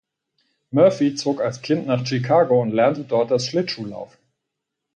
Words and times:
Murphy 0.71 1.13
zog 1.15 1.41
als 1.41 1.61
Kind 1.61 1.85
nach 1.85 2.03
Chicago 2.07 2.59
und 2.59 2.71
lernte 2.71 3.03
dort 3.03 3.29
das 3.29 3.45
Schlittschuhlaufen. 3.45 4.17